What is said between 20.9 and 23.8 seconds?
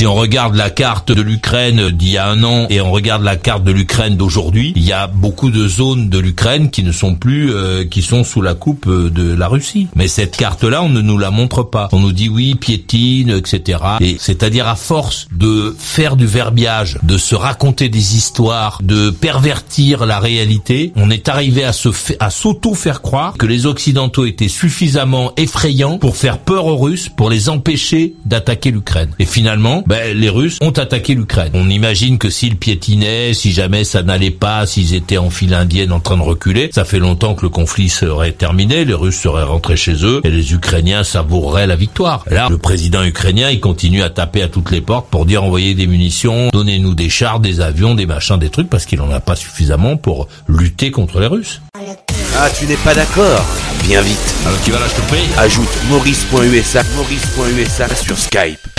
on est arrivé à se à s'auto faire croire que les